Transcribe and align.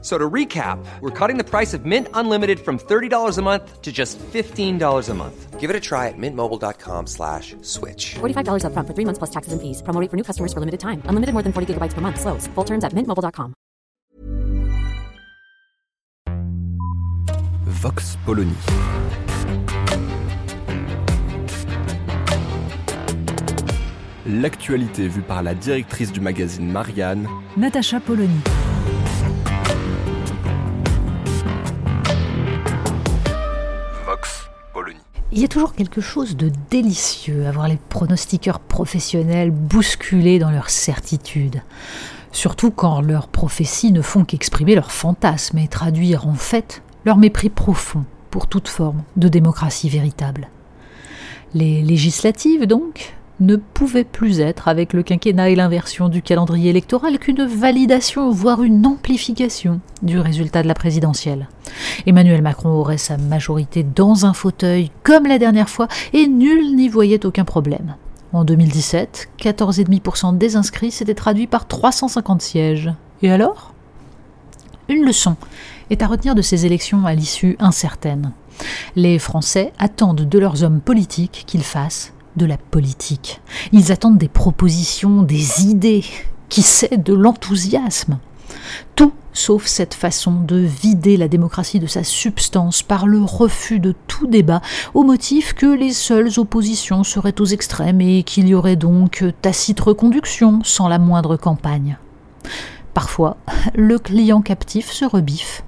So 0.00 0.16
to 0.16 0.30
recap, 0.30 0.78
we're 1.00 1.10
cutting 1.10 1.38
the 1.38 1.44
price 1.44 1.74
of 1.74 1.84
Mint 1.84 2.06
Unlimited 2.14 2.60
from 2.60 2.78
$30 2.78 3.36
a 3.36 3.42
month 3.42 3.82
to 3.82 3.90
just 3.90 4.16
$15 4.18 5.08
a 5.08 5.14
month. 5.14 5.58
Give 5.58 5.70
it 5.70 5.74
a 5.74 5.80
try 5.80 6.06
at 6.06 6.14
mintmobile.com 6.16 7.08
slash 7.08 7.56
switch. 7.62 8.14
$45 8.20 8.62
upfront 8.62 8.86
for 8.86 8.94
three 8.94 9.04
months 9.04 9.18
plus 9.18 9.30
taxes 9.30 9.52
and 9.52 9.60
fees. 9.60 9.82
Promo 9.82 10.00
rate 10.00 10.08
for 10.08 10.16
new 10.16 10.22
customers 10.22 10.52
for 10.52 10.60
limited 10.60 10.78
time. 10.78 11.02
Unlimited 11.06 11.32
more 11.34 11.42
than 11.42 11.52
40 11.52 11.74
gigabytes 11.74 11.94
per 11.94 12.00
month. 12.00 12.20
Slows. 12.20 12.46
Full 12.54 12.64
terms 12.64 12.84
at 12.84 12.92
mintmobile.com. 12.92 13.54
Vox 17.66 18.16
Polony. 18.24 18.54
L'actualité 24.26 25.08
vue 25.08 25.22
par 25.22 25.42
la 25.42 25.54
directrice 25.54 26.12
du 26.12 26.20
magazine 26.20 26.70
Marianne, 26.70 27.26
Natacha 27.56 27.98
Polony. 27.98 28.40
Il 35.30 35.40
y 35.40 35.44
a 35.44 35.48
toujours 35.48 35.74
quelque 35.74 36.00
chose 36.00 36.36
de 36.36 36.50
délicieux 36.70 37.46
à 37.46 37.50
voir 37.50 37.68
les 37.68 37.78
pronostiqueurs 37.90 38.60
professionnels 38.60 39.50
bousculés 39.50 40.38
dans 40.38 40.50
leurs 40.50 40.70
certitudes. 40.70 41.62
Surtout 42.32 42.70
quand 42.70 43.02
leurs 43.02 43.28
prophéties 43.28 43.92
ne 43.92 44.00
font 44.00 44.24
qu'exprimer 44.24 44.74
leurs 44.74 44.90
fantasmes 44.90 45.58
et 45.58 45.68
traduire 45.68 46.26
en 46.26 46.34
fait 46.34 46.82
leur 47.04 47.18
mépris 47.18 47.50
profond 47.50 48.04
pour 48.30 48.46
toute 48.46 48.68
forme 48.68 49.02
de 49.16 49.28
démocratie 49.28 49.90
véritable. 49.90 50.48
Les 51.52 51.82
législatives, 51.82 52.66
donc, 52.66 53.17
ne 53.40 53.56
pouvaient 53.56 54.04
plus 54.04 54.40
être, 54.40 54.68
avec 54.68 54.92
le 54.92 55.02
quinquennat 55.02 55.50
et 55.50 55.56
l'inversion 55.56 56.08
du 56.08 56.22
calendrier 56.22 56.70
électoral, 56.70 57.18
qu'une 57.18 57.44
validation, 57.44 58.30
voire 58.30 58.62
une 58.62 58.86
amplification 58.86 59.80
du 60.02 60.18
résultat 60.18 60.62
de 60.62 60.68
la 60.68 60.74
présidentielle. 60.74 61.48
Emmanuel 62.06 62.42
Macron 62.42 62.70
aurait 62.70 62.98
sa 62.98 63.16
majorité 63.16 63.82
dans 63.82 64.26
un 64.26 64.32
fauteuil, 64.32 64.90
comme 65.02 65.26
la 65.26 65.38
dernière 65.38 65.68
fois, 65.68 65.88
et 66.12 66.26
nul 66.26 66.74
n'y 66.74 66.88
voyait 66.88 67.26
aucun 67.26 67.44
problème. 67.44 67.96
En 68.32 68.44
2017, 68.44 69.30
14,5% 69.38 70.36
des 70.36 70.56
inscrits 70.56 70.90
s'étaient 70.90 71.14
traduits 71.14 71.46
par 71.46 71.66
350 71.66 72.42
sièges. 72.42 72.92
Et 73.22 73.30
alors? 73.30 73.72
Une 74.88 75.04
leçon 75.04 75.36
est 75.90 76.02
à 76.02 76.06
retenir 76.06 76.34
de 76.34 76.42
ces 76.42 76.66
élections 76.66 77.06
à 77.06 77.14
l'issue 77.14 77.56
incertaine. 77.58 78.32
Les 78.96 79.18
Français 79.18 79.72
attendent 79.78 80.28
de 80.28 80.38
leurs 80.38 80.62
hommes 80.62 80.80
politiques 80.80 81.44
qu'ils 81.46 81.62
fassent 81.62 82.12
de 82.36 82.46
la 82.46 82.56
politique. 82.56 83.40
Ils 83.72 83.92
attendent 83.92 84.18
des 84.18 84.28
propositions, 84.28 85.22
des 85.22 85.66
idées, 85.66 86.04
qui 86.48 86.62
sait, 86.62 86.96
de 86.96 87.14
l'enthousiasme. 87.14 88.18
Tout 88.96 89.12
sauf 89.32 89.66
cette 89.66 89.94
façon 89.94 90.32
de 90.32 90.56
vider 90.56 91.16
la 91.16 91.28
démocratie 91.28 91.78
de 91.78 91.86
sa 91.86 92.02
substance 92.02 92.82
par 92.82 93.06
le 93.06 93.20
refus 93.22 93.78
de 93.78 93.94
tout 94.08 94.26
débat 94.26 94.60
au 94.94 95.04
motif 95.04 95.52
que 95.52 95.66
les 95.66 95.92
seules 95.92 96.38
oppositions 96.38 97.04
seraient 97.04 97.40
aux 97.40 97.46
extrêmes 97.46 98.00
et 98.00 98.24
qu'il 98.24 98.48
y 98.48 98.54
aurait 98.54 98.76
donc 98.76 99.24
tacite 99.42 99.80
reconduction 99.80 100.60
sans 100.64 100.88
la 100.88 100.98
moindre 100.98 101.36
campagne. 101.36 101.98
Parfois, 102.94 103.36
le 103.74 103.98
client 103.98 104.42
captif 104.42 104.90
se 104.90 105.04
rebiffe 105.04 105.62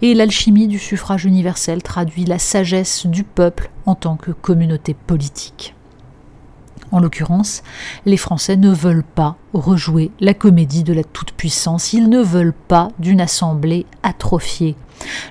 et 0.00 0.14
l'alchimie 0.14 0.66
du 0.66 0.78
suffrage 0.78 1.24
universel 1.24 1.82
traduit 1.82 2.24
la 2.24 2.38
sagesse 2.38 3.06
du 3.06 3.22
peuple 3.22 3.70
en 3.86 3.94
tant 3.94 4.16
que 4.16 4.32
communauté 4.32 4.94
politique. 4.94 5.74
En 6.92 7.00
l'occurrence, 7.00 7.62
les 8.04 8.18
Français 8.18 8.56
ne 8.56 8.70
veulent 8.70 9.02
pas 9.02 9.36
rejouer 9.54 10.10
la 10.20 10.34
comédie 10.34 10.84
de 10.84 10.92
la 10.92 11.04
toute-puissance, 11.04 11.94
ils 11.94 12.10
ne 12.10 12.20
veulent 12.20 12.52
pas 12.52 12.90
d'une 12.98 13.20
assemblée 13.22 13.86
atrophiée. 14.02 14.76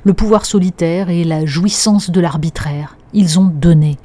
Le 0.04 0.14
pouvoir 0.14 0.46
solitaire 0.46 1.12
et 1.12 1.24
la 1.24 1.46
jouissance 1.46 2.10
de 2.10 2.20
l'arbitraire, 2.20 2.98
ils 3.14 3.40
ont 3.40 3.46
donné. 3.46 4.00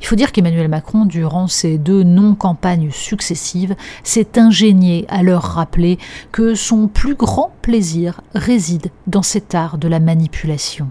Il 0.00 0.06
faut 0.06 0.16
dire 0.16 0.32
qu'Emmanuel 0.32 0.68
Macron, 0.68 1.04
durant 1.04 1.46
ces 1.46 1.76
deux 1.76 2.02
non-campagnes 2.02 2.90
successives, 2.90 3.76
s'est 4.02 4.38
ingénié 4.38 5.04
à 5.08 5.22
leur 5.22 5.42
rappeler 5.42 5.98
que 6.32 6.54
son 6.54 6.88
plus 6.88 7.14
grand 7.14 7.52
plaisir 7.60 8.22
réside 8.34 8.90
dans 9.06 9.22
cet 9.22 9.54
art 9.54 9.76
de 9.76 9.88
la 9.88 10.00
manipulation. 10.00 10.88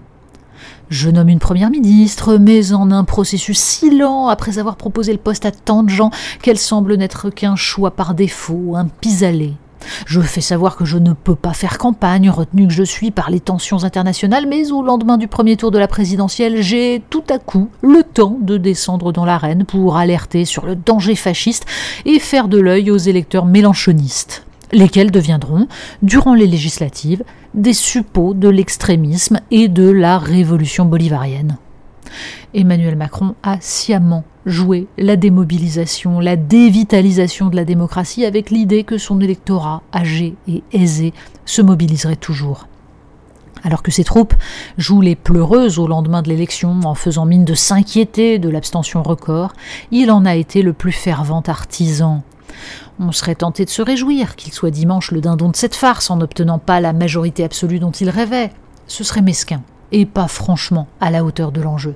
Je 0.90 1.10
nomme 1.10 1.28
une 1.28 1.38
première 1.38 1.70
ministre, 1.70 2.38
mais 2.38 2.72
en 2.72 2.90
un 2.90 3.04
processus 3.04 3.58
si 3.58 3.90
lent 3.90 4.28
après 4.28 4.58
avoir 4.58 4.76
proposé 4.76 5.12
le 5.12 5.18
poste 5.18 5.44
à 5.44 5.50
tant 5.50 5.82
de 5.82 5.90
gens 5.90 6.10
qu'elle 6.40 6.58
semble 6.58 6.96
n'être 6.96 7.28
qu'un 7.28 7.56
choix 7.56 7.90
par 7.90 8.14
défaut, 8.14 8.74
un 8.74 8.86
pis-aller. 8.86 9.52
Je 10.06 10.20
fais 10.20 10.40
savoir 10.40 10.76
que 10.76 10.86
je 10.86 10.96
ne 10.96 11.12
peux 11.12 11.34
pas 11.34 11.52
faire 11.52 11.76
campagne, 11.76 12.30
retenu 12.30 12.66
que 12.66 12.72
je 12.72 12.82
suis 12.82 13.10
par 13.10 13.30
les 13.30 13.40
tensions 13.40 13.84
internationales, 13.84 14.46
mais 14.48 14.72
au 14.72 14.82
lendemain 14.82 15.18
du 15.18 15.28
premier 15.28 15.56
tour 15.56 15.70
de 15.70 15.78
la 15.78 15.88
présidentielle, 15.88 16.62
j'ai 16.62 17.02
tout 17.10 17.24
à 17.28 17.38
coup 17.38 17.68
le 17.82 18.02
temps 18.02 18.38
de 18.40 18.56
descendre 18.56 19.12
dans 19.12 19.26
l'arène 19.26 19.64
pour 19.64 19.98
alerter 19.98 20.46
sur 20.46 20.64
le 20.64 20.74
danger 20.74 21.16
fasciste 21.16 21.66
et 22.06 22.18
faire 22.18 22.48
de 22.48 22.58
l'œil 22.58 22.90
aux 22.90 22.96
électeurs 22.96 23.44
mélanchonistes 23.44 24.47
lesquels 24.72 25.10
deviendront, 25.10 25.68
durant 26.02 26.34
les 26.34 26.46
législatives, 26.46 27.24
des 27.54 27.72
suppôts 27.72 28.34
de 28.34 28.48
l'extrémisme 28.48 29.40
et 29.50 29.68
de 29.68 29.88
la 29.90 30.18
révolution 30.18 30.84
bolivarienne. 30.84 31.58
Emmanuel 32.54 32.96
Macron 32.96 33.34
a 33.42 33.58
sciemment 33.60 34.24
joué 34.46 34.86
la 34.96 35.16
démobilisation, 35.16 36.20
la 36.20 36.36
dévitalisation 36.36 37.48
de 37.48 37.56
la 37.56 37.64
démocratie 37.64 38.24
avec 38.24 38.50
l'idée 38.50 38.84
que 38.84 38.98
son 38.98 39.20
électorat 39.20 39.82
âgé 39.94 40.34
et 40.48 40.62
aisé 40.72 41.12
se 41.44 41.60
mobiliserait 41.60 42.16
toujours. 42.16 42.66
Alors 43.64 43.82
que 43.82 43.90
ses 43.90 44.04
troupes 44.04 44.34
jouent 44.76 45.00
les 45.00 45.16
pleureuses 45.16 45.78
au 45.78 45.86
lendemain 45.86 46.22
de 46.22 46.28
l'élection 46.28 46.78
en 46.84 46.94
faisant 46.94 47.26
mine 47.26 47.44
de 47.44 47.54
s'inquiéter 47.54 48.38
de 48.38 48.48
l'abstention 48.48 49.02
record, 49.02 49.52
il 49.90 50.10
en 50.10 50.24
a 50.24 50.36
été 50.36 50.62
le 50.62 50.72
plus 50.72 50.92
fervent 50.92 51.42
artisan. 51.46 52.22
On 53.00 53.12
serait 53.12 53.34
tenté 53.34 53.64
de 53.64 53.70
se 53.70 53.82
réjouir 53.82 54.36
qu'il 54.36 54.52
soit 54.52 54.70
dimanche 54.70 55.10
le 55.12 55.20
dindon 55.20 55.50
de 55.50 55.56
cette 55.56 55.74
farce 55.74 56.10
en 56.10 56.16
n'obtenant 56.16 56.58
pas 56.58 56.80
la 56.80 56.92
majorité 56.92 57.44
absolue 57.44 57.78
dont 57.78 57.90
il 57.90 58.10
rêvait. 58.10 58.52
Ce 58.86 59.04
serait 59.04 59.22
mesquin, 59.22 59.62
et 59.92 60.06
pas 60.06 60.28
franchement 60.28 60.88
à 61.00 61.10
la 61.10 61.24
hauteur 61.24 61.52
de 61.52 61.60
l'enjeu. 61.60 61.94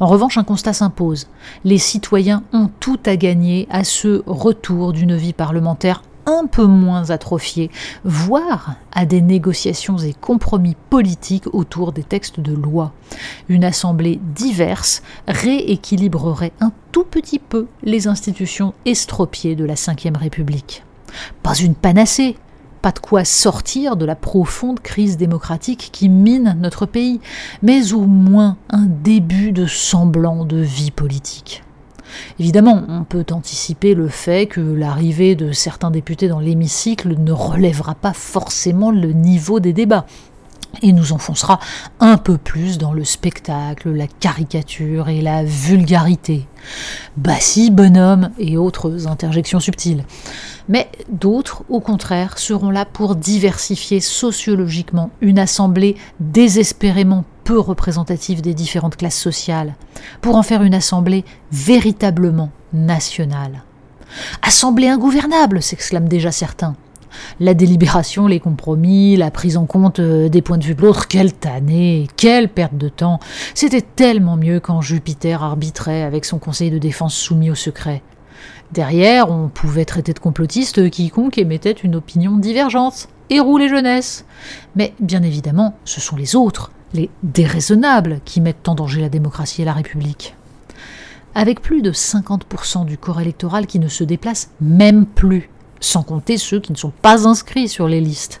En 0.00 0.06
revanche, 0.06 0.38
un 0.38 0.44
constat 0.44 0.72
s'impose. 0.72 1.28
Les 1.64 1.78
citoyens 1.78 2.42
ont 2.52 2.70
tout 2.80 3.00
à 3.06 3.16
gagner 3.16 3.66
à 3.70 3.84
ce 3.84 4.22
retour 4.26 4.92
d'une 4.92 5.16
vie 5.16 5.32
parlementaire 5.32 6.02
un 6.26 6.46
peu 6.46 6.66
moins 6.66 7.10
atrophiée, 7.10 7.70
voire 8.04 8.74
à 8.92 9.06
des 9.06 9.20
négociations 9.20 9.98
et 9.98 10.14
compromis 10.14 10.76
politiques 10.90 11.52
autour 11.52 11.92
des 11.92 12.04
textes 12.04 12.40
de 12.40 12.54
loi. 12.54 12.92
Une 13.48 13.64
assemblée 13.64 14.20
diverse 14.34 15.02
rééquilibrerait 15.28 16.52
un 16.60 16.72
tout 16.92 17.04
petit 17.04 17.38
peu 17.38 17.66
les 17.82 18.08
institutions 18.08 18.74
estropiées 18.84 19.56
de 19.56 19.64
la 19.64 19.74
Ve 19.74 20.16
République. 20.16 20.84
Pas 21.42 21.54
une 21.54 21.74
panacée, 21.74 22.36
pas 22.82 22.92
de 22.92 22.98
quoi 22.98 23.24
sortir 23.24 23.96
de 23.96 24.04
la 24.04 24.16
profonde 24.16 24.80
crise 24.80 25.16
démocratique 25.16 25.90
qui 25.92 26.08
mine 26.08 26.56
notre 26.60 26.86
pays, 26.86 27.20
mais 27.62 27.92
au 27.92 28.02
moins 28.02 28.56
un 28.70 28.86
début 28.86 29.52
de 29.52 29.66
semblant 29.66 30.44
de 30.44 30.56
vie 30.56 30.90
politique. 30.90 31.62
Évidemment, 32.38 32.82
on 32.88 33.04
peut 33.04 33.26
anticiper 33.30 33.94
le 33.94 34.08
fait 34.08 34.46
que 34.46 34.60
l'arrivée 34.60 35.34
de 35.34 35.52
certains 35.52 35.90
députés 35.90 36.28
dans 36.28 36.40
l'hémicycle 36.40 37.16
ne 37.18 37.32
relèvera 37.32 37.94
pas 37.94 38.12
forcément 38.12 38.90
le 38.90 39.12
niveau 39.12 39.60
des 39.60 39.72
débats 39.72 40.06
et 40.80 40.92
nous 40.92 41.12
enfoncera 41.12 41.58
un 42.00 42.16
peu 42.16 42.38
plus 42.38 42.78
dans 42.78 42.92
le 42.92 43.04
spectacle, 43.04 43.90
la 43.90 44.06
caricature 44.06 45.08
et 45.08 45.20
la 45.20 45.44
vulgarité. 45.44 46.46
Bah 47.16 47.36
si, 47.40 47.70
bonhomme 47.70 48.30
et 48.38 48.56
autres 48.56 49.06
interjections 49.06 49.60
subtiles. 49.60 50.04
Mais 50.68 50.88
d'autres, 51.10 51.64
au 51.68 51.80
contraire, 51.80 52.38
seront 52.38 52.70
là 52.70 52.84
pour 52.86 53.16
diversifier 53.16 54.00
sociologiquement 54.00 55.10
une 55.20 55.38
assemblée 55.38 55.96
désespérément 56.20 57.24
peu 57.44 57.58
représentative 57.58 58.42
des 58.42 58.54
différentes 58.54 58.96
classes 58.96 59.18
sociales, 59.18 59.74
pour 60.20 60.36
en 60.36 60.42
faire 60.42 60.62
une 60.62 60.74
assemblée 60.74 61.24
véritablement 61.50 62.50
nationale. 62.72 63.64
Assemblée 64.42 64.88
ingouvernable, 64.88 65.62
s'exclament 65.62 66.08
déjà 66.08 66.32
certains. 66.32 66.76
La 67.40 67.54
délibération, 67.54 68.26
les 68.26 68.40
compromis, 68.40 69.16
la 69.16 69.30
prise 69.30 69.56
en 69.56 69.66
compte 69.66 70.00
euh, 70.00 70.28
des 70.28 70.42
points 70.42 70.58
de 70.58 70.64
vue 70.64 70.74
de 70.74 70.82
l'autre, 70.82 71.08
quelle 71.08 71.32
tannée, 71.32 72.08
quelle 72.16 72.48
perte 72.48 72.76
de 72.76 72.88
temps. 72.88 73.20
C'était 73.54 73.82
tellement 73.82 74.36
mieux 74.36 74.60
quand 74.60 74.80
Jupiter 74.80 75.42
arbitrait 75.42 76.02
avec 76.02 76.24
son 76.24 76.38
conseil 76.38 76.70
de 76.70 76.78
défense 76.78 77.14
soumis 77.14 77.50
au 77.50 77.54
secret. 77.54 78.02
Derrière, 78.72 79.30
on 79.30 79.48
pouvait 79.48 79.84
traiter 79.84 80.14
de 80.14 80.18
complotiste 80.18 80.90
quiconque 80.90 81.36
émettait 81.36 81.72
une 81.72 81.96
opinion 81.96 82.36
divergente. 82.36 83.08
et 83.30 83.40
rouler 83.40 83.68
jeunesse. 83.68 84.26
Mais 84.76 84.92
bien 85.00 85.22
évidemment, 85.22 85.74
ce 85.86 86.02
sont 86.02 86.16
les 86.16 86.36
autres, 86.36 86.70
les 86.94 87.10
déraisonnables, 87.22 88.20
qui 88.24 88.40
mettent 88.40 88.68
en 88.68 88.74
danger 88.74 89.00
la 89.00 89.08
démocratie 89.08 89.62
et 89.62 89.64
la 89.64 89.72
République. 89.72 90.34
Avec 91.34 91.62
plus 91.62 91.82
de 91.82 91.92
50% 91.92 92.84
du 92.84 92.98
corps 92.98 93.20
électoral 93.20 93.66
qui 93.66 93.78
ne 93.78 93.88
se 93.88 94.04
déplace 94.04 94.50
même 94.60 95.06
plus, 95.06 95.48
sans 95.80 96.02
compter 96.02 96.36
ceux 96.36 96.60
qui 96.60 96.72
ne 96.72 96.76
sont 96.76 96.92
pas 97.02 97.26
inscrits 97.26 97.68
sur 97.68 97.88
les 97.88 98.00
listes. 98.00 98.40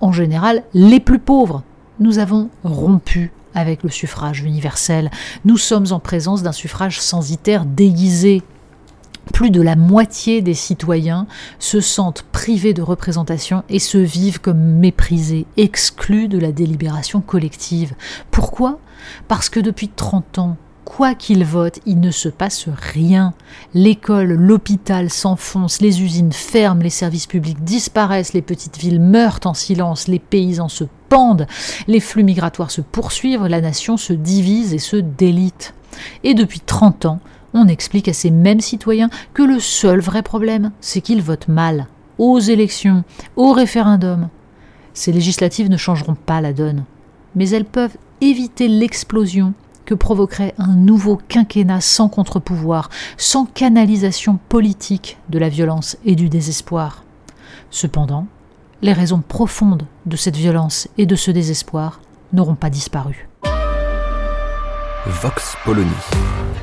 En 0.00 0.12
général, 0.12 0.62
les 0.74 1.00
plus 1.00 1.18
pauvres. 1.18 1.62
Nous 1.98 2.18
avons 2.18 2.50
rompu 2.62 3.32
avec 3.54 3.82
le 3.82 3.88
suffrage 3.88 4.42
universel. 4.42 5.10
Nous 5.46 5.56
sommes 5.56 5.86
en 5.90 5.98
présence 5.98 6.42
d'un 6.42 6.52
suffrage 6.52 7.00
censitaire 7.00 7.64
déguisé. 7.64 8.42
Plus 9.36 9.50
de 9.50 9.60
la 9.60 9.76
moitié 9.76 10.40
des 10.40 10.54
citoyens 10.54 11.26
se 11.58 11.82
sentent 11.82 12.22
privés 12.32 12.72
de 12.72 12.80
représentation 12.80 13.64
et 13.68 13.78
se 13.78 13.98
vivent 13.98 14.40
comme 14.40 14.56
méprisés, 14.56 15.44
exclus 15.58 16.26
de 16.26 16.38
la 16.38 16.52
délibération 16.52 17.20
collective. 17.20 17.94
Pourquoi? 18.30 18.78
Parce 19.28 19.50
que 19.50 19.60
depuis 19.60 19.90
30 19.90 20.38
ans, 20.38 20.56
quoi 20.86 21.14
qu'ils 21.14 21.44
votent, 21.44 21.80
il 21.84 22.00
ne 22.00 22.10
se 22.10 22.30
passe 22.30 22.68
rien. 22.68 23.34
L'école, 23.74 24.32
l'hôpital 24.32 25.10
s'enfoncent, 25.10 25.82
les 25.82 26.00
usines 26.00 26.32
ferment, 26.32 26.82
les 26.82 26.90
services 26.90 27.26
publics 27.26 27.62
disparaissent, 27.62 28.32
les 28.32 28.40
petites 28.40 28.78
villes 28.78 29.00
meurent 29.00 29.40
en 29.44 29.52
silence, 29.52 30.08
les 30.08 30.20
paysans 30.20 30.70
se 30.70 30.84
pendent, 31.10 31.46
les 31.88 32.00
flux 32.00 32.22
migratoires 32.22 32.70
se 32.70 32.80
poursuivent, 32.80 33.46
la 33.46 33.60
nation 33.60 33.98
se 33.98 34.14
divise 34.14 34.72
et 34.72 34.78
se 34.78 34.96
délite. 34.96 35.74
Et 36.24 36.32
depuis 36.32 36.60
30 36.60 37.04
ans, 37.04 37.20
on 37.52 37.68
explique 37.68 38.08
à 38.08 38.12
ces 38.14 38.30
mêmes 38.30 38.60
citoyens 38.60 39.10
que 39.34 39.42
le 39.42 39.60
seul 39.60 40.00
vrai 40.00 40.22
problème, 40.22 40.70
c'est 40.80 41.00
qu'ils 41.00 41.22
votent 41.22 41.48
mal, 41.48 41.88
aux 42.18 42.38
élections, 42.38 43.02
au 43.34 43.52
référendum. 43.52 44.28
Ces 44.94 45.12
législatives 45.12 45.68
ne 45.68 45.76
changeront 45.76 46.14
pas 46.14 46.40
la 46.40 46.52
donne, 46.52 46.84
mais 47.34 47.50
elles 47.50 47.64
peuvent 47.64 47.96
éviter 48.20 48.68
l'explosion 48.68 49.52
que 49.86 49.94
provoquerait 49.94 50.54
un 50.58 50.74
nouveau 50.74 51.18
quinquennat 51.28 51.80
sans 51.80 52.08
contre-pouvoir, 52.08 52.90
sans 53.16 53.46
canalisation 53.46 54.38
politique 54.48 55.16
de 55.30 55.38
la 55.38 55.48
violence 55.48 55.96
et 56.04 56.14
du 56.14 56.28
désespoir. 56.28 57.04
Cependant, 57.70 58.26
les 58.82 58.92
raisons 58.92 59.22
profondes 59.26 59.86
de 60.04 60.16
cette 60.16 60.36
violence 60.36 60.88
et 60.98 61.06
de 61.06 61.16
ce 61.16 61.30
désespoir 61.30 62.00
n'auront 62.32 62.56
pas 62.56 62.68
disparu. 62.68 63.28
Vox 65.06 65.56
Polony. 65.64 65.88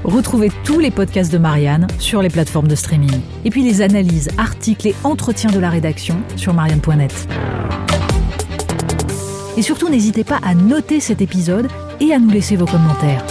Retrouvez 0.03 0.51
tous 0.65 0.79
les 0.79 0.91
podcasts 0.91 1.31
de 1.31 1.37
Marianne 1.37 1.87
sur 1.97 2.21
les 2.21 2.29
plateformes 2.29 2.67
de 2.67 2.75
streaming. 2.75 3.21
Et 3.45 3.49
puis 3.49 3.63
les 3.63 3.81
analyses, 3.81 4.29
articles 4.37 4.89
et 4.89 4.95
entretiens 5.05 5.49
de 5.49 5.59
la 5.59 5.69
rédaction 5.69 6.17
sur 6.35 6.53
marianne.net. 6.53 7.27
Et 9.55 9.61
surtout, 9.61 9.87
n'hésitez 9.87 10.25
pas 10.25 10.39
à 10.43 10.55
noter 10.55 10.99
cet 10.99 11.21
épisode 11.21 11.69
et 12.03 12.13
à 12.13 12.19
nous 12.19 12.29
laisser 12.29 12.55
vos 12.55 12.65
commentaires. 12.65 13.23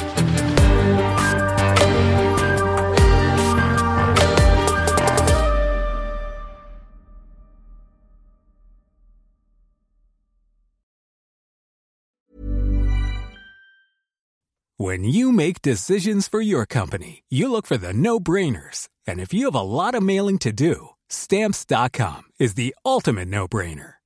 When 14.78 15.04
you 15.04 15.30
make 15.30 15.62
decisions 15.62 16.26
for 16.26 16.40
your 16.40 16.66
company, 16.66 17.22
you 17.30 17.50
look 17.50 17.66
for 17.66 17.76
the 17.76 17.92
no-brainers. 17.92 18.88
And 19.06 19.20
if 19.20 19.32
you 19.32 19.44
have 19.46 19.54
a 19.54 19.62
lot 19.62 19.94
of 19.94 20.02
mailing 20.02 20.38
to 20.38 20.52
do, 20.52 20.88
stamps.com 21.08 22.22
is 22.40 22.54
the 22.54 22.74
ultimate 22.84 23.28
no-brainer. 23.28 24.01